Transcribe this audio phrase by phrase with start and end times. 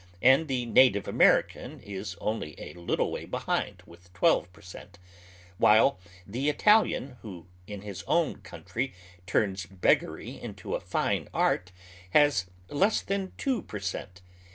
[0.23, 4.97] and the native American is only a little way behind with twelve per cent.,
[5.61, 8.95] wliile the Italian, who in his own country
[9.27, 11.71] turns beggary into a fine art,
[12.15, 14.23] lias less ttian two per cent.